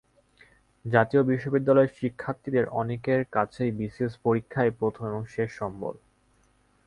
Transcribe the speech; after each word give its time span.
জাতীয় 0.85 1.21
বিশ্ববিদ্যালয়ের 1.23 1.95
শিক্ষার্থীদের 1.99 2.65
অনেকের 2.73 3.21
কাছেই 3.31 3.71
বিসিএস 3.71 4.13
পরীক্ষাই 4.25 4.69
প্রথম 4.79 5.03
এবং 5.05 5.21
শেষ 5.27 5.49
সম্বল। 5.59 5.95